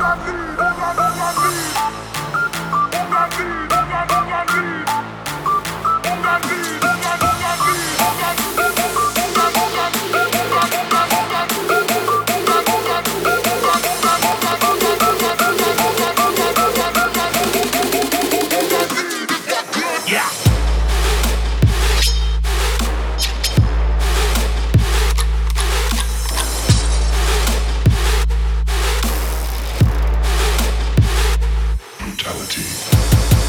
la 0.00 0.14
vida. 0.24 0.69
Brutality. 32.50 33.39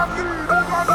On 0.00 0.89